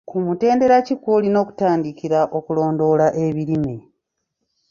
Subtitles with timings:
[0.09, 3.75] Ku mutendera ki kw'olina okutandikira okulondoola ebirime?